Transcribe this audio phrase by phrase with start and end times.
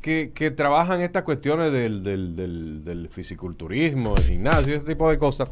[0.00, 5.18] que, que trabajan estas cuestiones del, del, del, del fisiculturismo, del gimnasio, ese tipo de
[5.18, 5.48] cosas,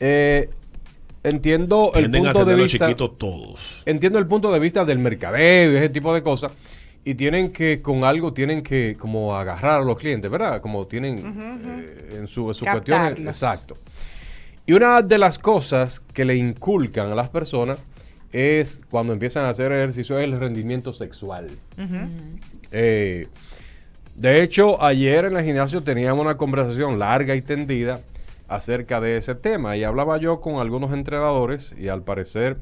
[0.00, 0.50] eh,
[1.22, 2.86] entiendo el Tienden punto de vista...
[2.86, 3.82] chiquitos todos.
[3.86, 6.52] Entiendo el punto de vista del mercadeo y ese tipo de cosas.
[7.06, 10.62] Y tienen que, con algo, tienen que como agarrar a los clientes, ¿verdad?
[10.62, 13.28] Como tienen eh, en su, su cuestión.
[13.28, 13.76] Exacto.
[14.66, 17.76] Y una de las cosas que le inculcan a las personas
[18.32, 21.50] es cuando empiezan a hacer ejercicio es el rendimiento sexual.
[22.72, 23.28] Eh,
[24.14, 28.00] de hecho, ayer en el gimnasio teníamos una conversación larga y tendida
[28.46, 32.58] acerca de ese tema y hablaba yo con algunos entrenadores y al parecer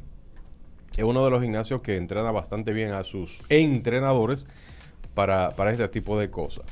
[0.96, 4.46] es uno de los gimnasios que entrena bastante bien a sus entrenadores
[5.14, 6.64] para, para este tipo de cosas.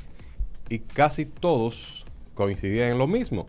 [0.69, 3.47] Y casi todos coincidían en lo mismo.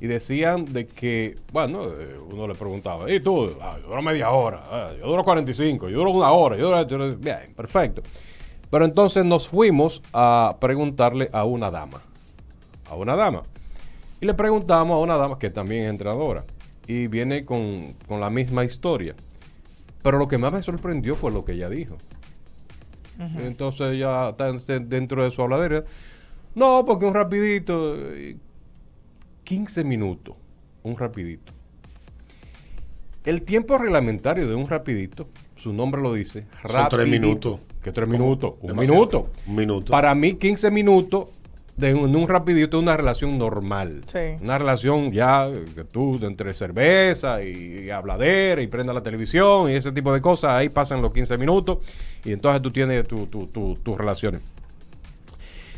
[0.00, 3.56] Y decían de que, bueno, eh, uno le preguntaba, ¿y tú?
[3.60, 6.82] Ah, yo duro media hora, ah, yo duro 45, yo duro una hora, yo duro...
[6.88, 7.16] yo duro-".
[7.16, 8.02] Bien, perfecto.
[8.72, 12.00] Pero entonces nos fuimos a preguntarle a una dama.
[12.90, 13.44] A una dama.
[14.20, 16.42] Y le preguntamos a una dama que también es entrenadora.
[16.88, 19.14] Y viene con, con la misma historia.
[20.02, 21.96] Pero lo que más me sorprendió fue lo que ella dijo.
[23.38, 25.84] Entonces ya está en- dentro de su habladera.
[26.54, 27.94] No, porque un rapidito.
[27.96, 28.36] eh,
[29.44, 30.34] 15 minutos.
[30.82, 31.52] Un rapidito.
[33.24, 36.46] El tiempo reglamentario de un rapidito, su nombre lo dice.
[36.62, 37.20] Son tres rapidito.
[37.20, 37.60] minutos.
[37.82, 38.54] ¿Qué tres minutos?
[38.60, 38.94] Un Demasiado.
[39.00, 39.30] minuto.
[39.46, 39.90] Un minuto.
[39.90, 41.26] Para mí, 15 minutos
[41.76, 44.02] de un, de un rapidito es una relación normal.
[44.06, 44.18] Sí.
[44.40, 49.74] Una relación ya que tú entre cerveza y, y habladera y prenda la televisión y
[49.74, 51.78] ese tipo de cosas, ahí pasan los 15 minutos
[52.24, 54.42] y entonces tú tienes tu- tu- tu- tus relaciones.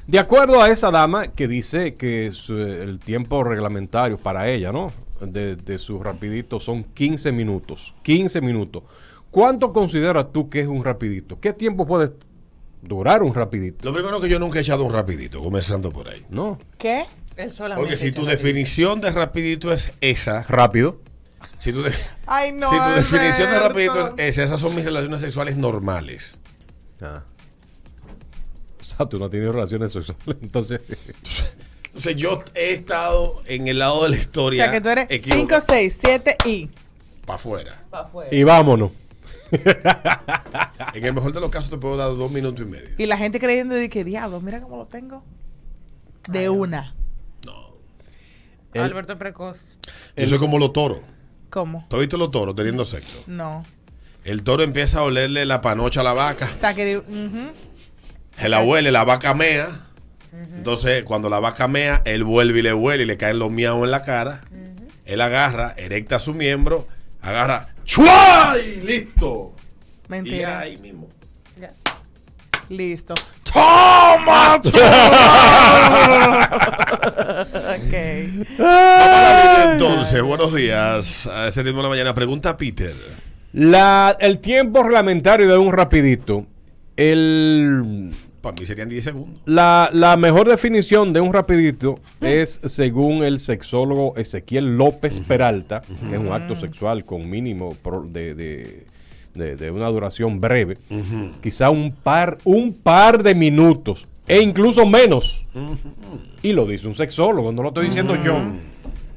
[0.06, 4.92] De acuerdo a esa dama que dice que su- el tiempo reglamentario para ella, ¿no?
[5.20, 7.94] De, de su rapidito son 15 minutos.
[8.02, 8.82] 15 minutos.
[9.34, 11.40] ¿Cuánto consideras tú que es un rapidito?
[11.40, 12.12] ¿Qué tiempo puede
[12.82, 13.84] durar un rapidito?
[13.84, 16.24] Lo primero que yo nunca he echado un rapidito, comenzando por ahí.
[16.30, 16.56] No.
[16.78, 17.04] ¿Qué?
[17.34, 21.00] Él solamente Porque si tu definición de rapidito es esa, Rápido.
[21.58, 21.92] si tu, de-
[22.26, 22.70] Ay, no.
[22.70, 26.36] si tu definición de rapidito es esa, esas son mis relaciones sexuales normales.
[27.00, 27.24] Ah.
[28.80, 30.80] O sea, tú no tienes relaciones sexuales, entonces...
[31.86, 35.06] Entonces yo he estado en el lado de la O historia sea, que tú eres
[35.10, 35.64] 5, equivocado.
[35.68, 36.70] 6, 7 y.
[37.26, 37.84] para afuera.
[38.30, 38.92] y vámonos.
[40.94, 42.88] En el mejor de los casos te puedo dar dos minutos y medio.
[42.98, 45.24] Y la gente creyendo de que diablo, mira cómo lo tengo.
[46.28, 46.94] De una.
[48.72, 49.58] El- Alberto Precoz.
[50.16, 50.98] Yo soy como los toros.
[51.50, 51.86] ¿Cómo?
[51.88, 53.22] ¿Tú has visto los toros teniendo sexo?
[53.28, 53.64] No.
[54.24, 56.50] El toro empieza a olerle la panocha a la vaca.
[56.56, 56.96] O sea, que.
[56.98, 57.52] ujú.
[58.38, 59.68] Se la huele, la vaca mea.
[60.56, 63.84] Entonces, cuando la vaca mea, él vuelve y le huele y le caen los miaos
[63.84, 64.40] en la cara.
[65.04, 66.88] Él agarra, erecta su miembro,
[67.20, 68.56] agarra, ¡chua!
[68.58, 69.54] Y listo.
[70.06, 70.60] Y Mentira.
[70.60, 71.08] ahí mismo.
[72.68, 73.14] Listo.
[73.42, 74.56] ¡Toma!
[77.76, 77.94] ok.
[79.72, 81.26] Entonces, buenos días.
[81.26, 82.14] A ese ritmo de la mañana.
[82.14, 82.94] Pregunta Peter.
[83.52, 86.46] La, el tiempo reglamentario de un rapidito,
[86.96, 88.10] el,
[88.44, 89.40] Para mí serían 10 segundos.
[89.46, 96.14] la, la mejor definición de un rapidito es según el sexólogo Ezequiel López Peralta, que
[96.14, 97.76] es un acto sexual con mínimo
[98.12, 98.34] de-
[99.34, 100.78] de- de una duración breve,
[101.42, 105.44] quizá un par, un par de minutos e incluso menos.
[106.42, 108.36] Y lo dice un sexólogo, no lo estoy diciendo yo.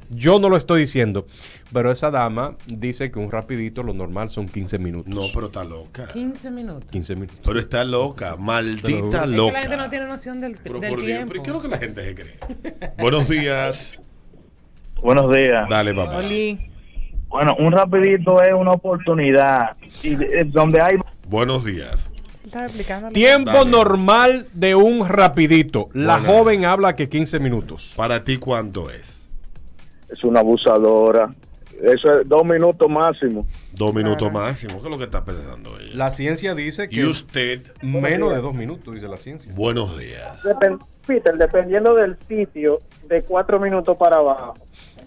[0.09, 1.27] Yo no lo estoy diciendo.
[1.73, 5.13] Pero esa dama dice que un rapidito lo normal son 15 minutos.
[5.13, 6.07] No, pero está loca.
[6.13, 6.89] 15 minutos.
[6.91, 7.39] 15 minutos.
[7.43, 9.59] Pero está loca, maldita Pero- Es que la loca.
[9.61, 11.31] gente no tiene noción del, Pero del por Dios, tiempo.
[11.33, 12.39] ¿pero qué es lo que la gente se cree?
[12.97, 14.01] Buenos días.
[15.01, 15.67] Buenos días.
[15.69, 16.17] Dale, papá.
[16.17, 16.71] Oli.
[17.27, 19.75] Bueno, un rapidito es una oportunidad.
[20.03, 22.09] Y eh, donde hay Buenos días.
[23.11, 23.69] Tiempo Dale.
[23.69, 25.89] normal de un rapidito.
[25.91, 27.93] La joven habla que 15 minutos.
[27.97, 29.16] Para ti, ¿cuánto es?
[30.09, 31.33] Es una abusadora.
[31.81, 33.45] Eso es dos minutos máximo.
[33.73, 34.79] Dos minutos máximo.
[34.81, 35.91] ¿Qué es lo que está pensando ella?
[35.93, 39.51] La ciencia dice que Y usted, menos de dos minutos, dice la ciencia.
[39.53, 40.41] buenos días.
[41.05, 44.55] Peter, dependiendo del sitio, de cuatro minutos para abajo.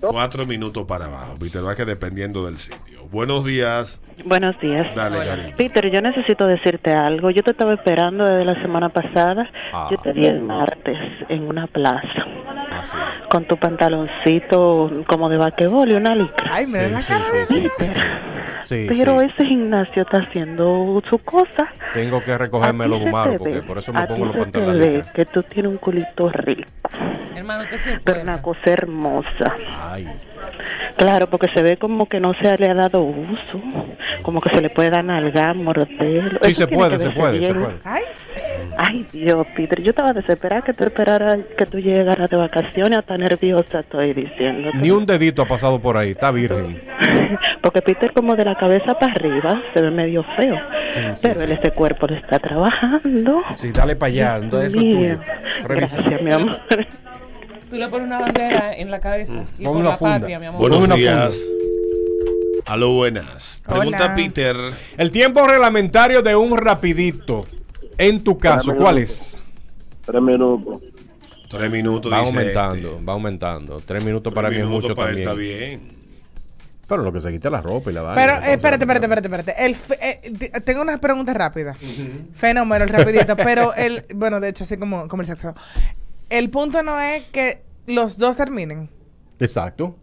[0.01, 1.37] Cuatro minutos para abajo.
[1.39, 3.00] Peter, va que dependiendo del sitio.
[3.11, 4.01] Buenos días.
[4.25, 4.95] Buenos días.
[4.95, 5.57] Dale, cariño.
[5.57, 7.31] Peter, yo necesito decirte algo.
[7.31, 9.49] Yo te estaba esperando desde la semana pasada.
[9.73, 9.89] Ah.
[9.91, 10.99] Yo te vi el martes
[11.29, 12.27] en una plaza
[12.71, 12.97] Ah, sí.
[13.31, 16.51] con tu pantaloncito como de basquetbol y una licra.
[16.53, 17.25] Ay, me Sí, sí, cara.
[17.31, 18.01] sí, sí, sí, sí.
[18.63, 19.27] Sí, Pero sí.
[19.27, 21.69] ese gimnasio está haciendo su cosa.
[21.95, 25.07] Tengo que recogerme los humanos ve- porque por eso me a pongo los pantalones.
[25.13, 26.69] que tú tienes un culito rico,
[27.35, 29.57] Hermano, usted se pero una cosa hermosa.
[29.81, 30.07] Ay.
[30.97, 33.61] Claro, porque se ve como que no se le ha dado uso,
[34.23, 36.39] como que se le puede dar nalga, morderlo.
[36.43, 37.75] Sí, se puede, se puede, se puede.
[37.85, 38.03] Ay,
[38.79, 43.19] Ay, Dios, Peter, yo estaba desesperada que tú esperaras que tú llegaras de vacaciones, hasta
[43.19, 44.71] nerviosa estoy diciendo.
[44.75, 46.81] Ni un dedito ha pasado por ahí, está virgen.
[47.63, 50.57] Porque Peter como de la cabeza para arriba se ve medio feo,
[50.93, 53.43] Sí, sí, pero él ese cuerpo lo está trabajando.
[53.57, 54.97] Sí, dale para allá, no, eso es Mío.
[54.99, 55.19] tuyo.
[55.69, 55.97] Revisa.
[56.01, 56.59] Gracias, mi amor.
[57.69, 60.19] Tú le pones una bandera en la cabeza y Pon por una la funda.
[60.21, 60.61] patria, mi amor.
[60.61, 61.47] Buenos una días.
[62.71, 63.59] Aló, buenas.
[63.67, 64.15] Pregunta Hola.
[64.15, 64.57] Peter.
[64.97, 67.45] El tiempo reglamentario de un rapidito,
[67.99, 69.37] en tu caso, ¿cuál es?
[70.07, 70.81] Tres minutos.
[71.49, 72.13] Tres minutos.
[72.13, 73.05] Va dice aumentando, este.
[73.05, 73.81] va aumentando.
[73.81, 75.53] Tres minutos Tres para mí es minutos mucho para él también.
[75.53, 75.81] está bien.
[76.87, 78.15] Pero lo que se quita la ropa y la vaina.
[78.15, 79.67] pero eh, espérate, espérate, espérate, espérate.
[79.67, 81.77] El eh, tengo unas preguntas rápidas.
[82.35, 83.35] Fenómeno, el rapidito.
[83.35, 85.57] pero el, bueno, de hecho, así como, como el sexo.
[86.29, 88.89] El punto no es que los dos terminen.
[89.41, 89.97] Exacto.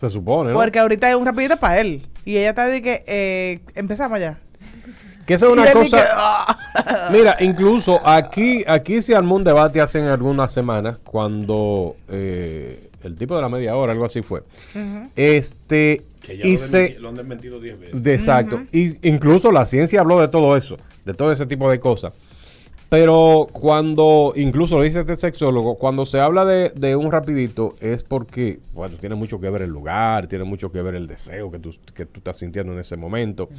[0.00, 0.56] Se supone, ¿no?
[0.56, 2.06] Porque ahorita es un rapidito para él.
[2.24, 4.38] Y ella está de que eh, empezamos ya.
[5.26, 6.02] Que esa es una cosa.
[6.14, 7.08] "Ah".
[7.12, 13.34] Mira, incluso aquí, aquí se armó un debate hace algunas semanas cuando eh, el tipo
[13.36, 14.42] de la media hora, algo así fue.
[15.16, 18.02] Este Que ya y lo, se desmenti- lo han desmentido diez veces.
[18.02, 18.62] de- exacto.
[18.72, 22.12] Y incluso la ciencia habló de todo eso, de todo ese tipo de cosas.
[22.88, 28.02] Pero cuando, incluso lo dice este sexólogo, cuando se habla de, de un rapidito es
[28.02, 31.58] porque, bueno, tiene mucho que ver el lugar, tiene mucho que ver el deseo que
[31.58, 33.50] tú, que tú estás sintiendo en ese momento,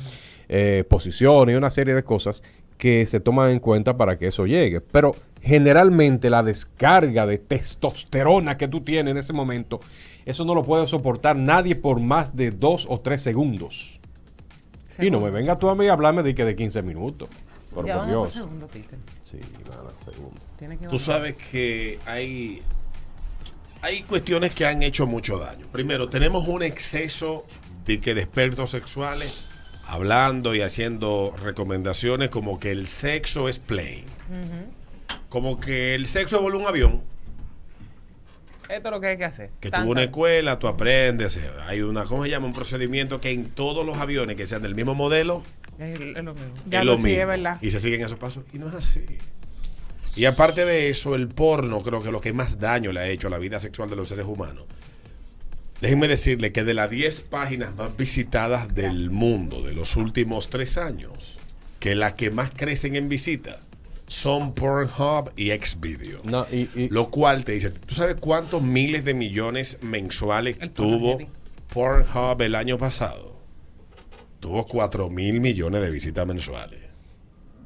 [0.47, 2.41] eh, posición y una serie de cosas
[2.79, 4.81] que se toman en cuenta para que eso llegue.
[4.81, 9.79] Pero generalmente la descarga de testosterona que tú tienes en ese momento,
[10.25, 13.99] eso no lo puede soportar nadie por más de dos o tres segundos.
[14.97, 17.29] Y no me venga tú a mí a hablarme de que de 15 minutos.
[17.73, 18.33] Por, Ya por vamos por Dios.
[18.33, 18.99] segundo, Peter.
[19.23, 19.39] Sí,
[19.69, 20.39] nada, segundo.
[20.57, 21.05] Tiene que Tú bajar.
[21.05, 22.61] sabes que hay,
[23.81, 25.67] hay cuestiones que han hecho mucho daño.
[25.71, 27.45] Primero, tenemos un exceso
[27.85, 29.33] de que de expertos sexuales
[29.85, 34.05] hablando y haciendo recomendaciones como que el sexo es plain.
[35.29, 37.01] Como que el sexo es volar un avión.
[38.67, 39.49] Esto es lo que hay que hacer.
[39.59, 41.39] Que Tan, tuvo una escuela, tú aprendes.
[41.65, 42.45] Hay una, ¿cómo se llama?
[42.45, 45.43] Un procedimiento que en todos los aviones que sean del mismo modelo
[45.79, 46.53] Es, es lo mismo.
[46.69, 47.21] Ya es lo mismo.
[47.21, 47.57] es verdad.
[47.61, 48.43] Y se siguen esos pasos.
[48.53, 49.05] Y no es así.
[50.15, 53.27] Y aparte de eso, el porno creo que lo que más daño le ha hecho
[53.27, 54.65] a la vida sexual de los seres humanos.
[55.81, 60.77] Déjenme decirle que de las 10 páginas más visitadas del mundo de los últimos tres
[60.77, 61.37] años,
[61.79, 63.59] que las que más crecen en visita
[64.07, 66.19] son Pornhub y Xvideo.
[66.25, 71.19] No, y, y- Lo cual te dice, ¿tú sabes cuántos miles de millones mensuales tuvo.
[71.73, 73.28] Pornhub el año pasado?
[74.39, 76.79] Tuvo 4 mil millones de visitas mensuales.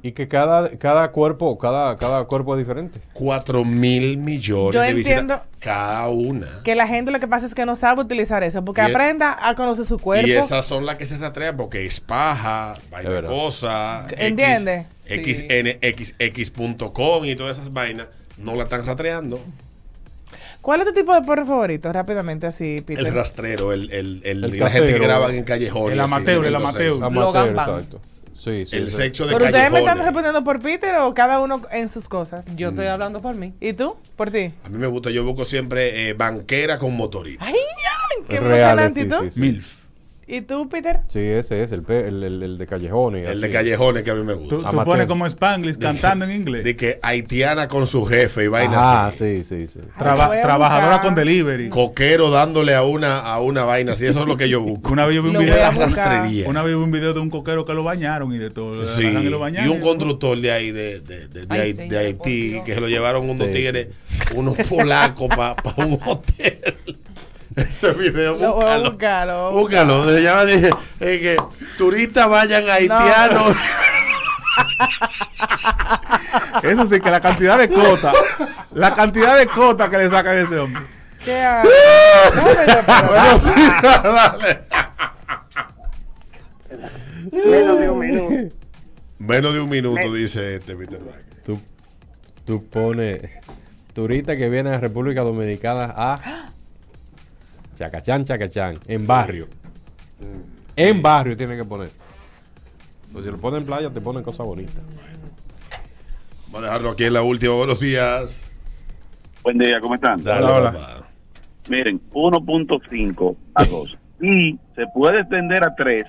[0.02, 3.00] y que cada, cada cuerpo, cada, cada cuerpo es diferente.
[3.14, 6.60] 4 mil millones Yo de visitas entiendo cada una.
[6.62, 8.62] Que la gente lo que pasa es que no sabe utilizar eso.
[8.62, 10.26] Porque Y- aprenda a conocer su cuerpo.
[10.28, 14.86] Y esas son las que se rastrean porque es paja, vaina cosa, ¿Entiende?
[15.06, 15.46] X, Sí.
[17.24, 19.40] Y todas esas vainas no la están rastreando.
[20.64, 21.92] ¿Cuál es tu tipo de porno favorito?
[21.92, 23.06] Rápidamente, así, Peter.
[23.06, 25.92] El rastrero, el, el, el- El la gente que graba en callejones.
[25.92, 27.04] El así, amateur, el amateur.
[27.04, 28.00] Amateur, exacto.
[28.34, 28.76] Sí, sí.
[28.76, 28.96] El sí.
[28.96, 32.46] sexo de ¿Pero ustedes me están respondiendo por Peter o cada uno en sus cosas?
[32.56, 33.52] Yo estoy hablando por mí.
[33.60, 33.96] ¿Y tú?
[34.16, 34.54] ¿Por ti?
[34.64, 37.44] A mí me gusta, yo busco siempre eh, banquera con motorista.
[37.44, 38.26] ¡Ay, ya!
[38.28, 39.40] ¡Qué Reales, sí, sí.
[39.40, 39.83] MILF.
[40.26, 41.00] ¿Y tú, Peter?
[41.06, 43.28] Sí, ese es el, pe- el, el- el de callejones.
[43.28, 44.56] El de callejones que a mí me gusta.
[44.56, 46.64] Tú, tú pones como Spanglish cantando en inglés.
[46.64, 49.42] De que haitiana con su jefe y vaina Ah, así.
[49.42, 49.80] sí, sí, sí.
[49.98, 51.68] Traba- Ay, trabajadora con delivery.
[51.68, 54.06] Coquero dándole a una, a una vaina así.
[54.06, 54.92] Eso es lo que yo busco.
[54.92, 55.54] Una vez yo vi un video.
[56.46, 58.82] Una vez vi un video de un coquero que lo bañaron y de todo.
[58.82, 59.70] Sí, lo bañaron.
[59.70, 62.88] y un constructor de ahí, de, de, de, de Ay, señor, Haití, que se lo
[62.88, 63.88] llevaron unos Sí, tigres,
[64.34, 65.54] unos polacos para
[65.86, 66.62] un hotel.
[67.56, 68.90] Ese video, Lo búscalo.
[68.90, 69.52] buscarlo.
[69.52, 70.04] Búscalo.
[70.06, 70.70] Se llama, dice,
[71.00, 71.36] eh, que
[71.78, 73.56] turistas vayan haitianos.
[76.62, 78.12] Eso sí, que la cantidad de cota,
[78.72, 80.82] la cantidad de cota que le sacan a ese hombre.
[81.24, 81.68] ¿Qué hago?
[87.32, 88.54] Menos de un minuto.
[89.18, 91.00] Menos de un minuto, Me- dice este Peter.
[91.44, 91.58] Tú,
[92.44, 93.22] tú pones
[93.92, 96.43] turista que viene a República Dominicana a
[97.74, 99.48] Chacachán, Chacachán, en barrio.
[100.76, 101.90] En barrio tiene que poner.
[103.12, 104.82] Pues si lo ponen en playa, te ponen cosas bonitas.
[106.46, 107.54] Vamos a dejarlo aquí en la última.
[107.54, 108.44] Buenos días.
[109.42, 110.22] Buen día, ¿cómo están?
[110.22, 111.08] Dale, papá.
[111.68, 113.98] Miren, 1.5 a 2.
[114.20, 116.04] Y se puede extender a 3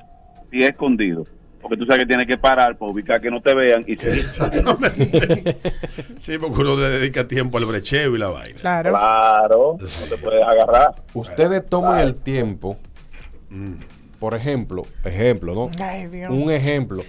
[0.51, 1.25] si es escondido.
[1.67, 4.23] Porque tú sabes que tienes que parar para ubicar que no te vean y seguir.
[6.19, 8.59] Sí, porque uno le dedica tiempo al brecheo y la vaina.
[8.59, 8.89] Claro.
[8.91, 10.93] Claro, no te puedes agarrar.
[11.15, 12.77] Ustedes toman el tiempo,
[14.19, 15.71] por ejemplo, ejemplo, ¿no?
[15.83, 16.29] Ay, Dios.
[16.29, 17.03] Un ejemplo.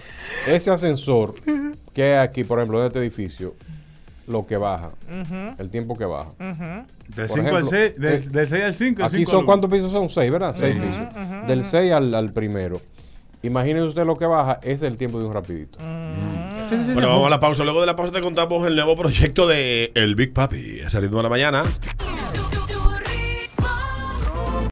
[0.48, 1.34] Ese ascensor
[1.92, 3.54] que hay aquí, por ejemplo, en este edificio,
[4.26, 5.54] lo que baja, Ujú.
[5.58, 6.30] el tiempo que baja.
[6.30, 6.86] Ujú.
[7.14, 9.04] Del Por 5 al ejemplo, 6, del, es- del 6 al 5.
[9.04, 10.08] Aquí son cuántos pisos son?
[10.08, 10.54] Seis, ¿verdad?
[10.58, 11.46] Seis pisos.
[11.46, 12.80] Del 6 al, al primero.
[13.46, 15.78] Imagínense usted lo que baja, es el tiempo de un rapidito.
[16.92, 17.62] Bueno, vamos a la pausa.
[17.64, 20.80] Luego de la pausa te contamos el nuevo proyecto de El Big Papi.
[20.80, 21.62] El ritmo de la mañana.